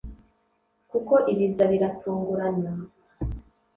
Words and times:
kuko 0.89 1.13
ibiza 1.31 1.63
biratungurana 1.71 2.71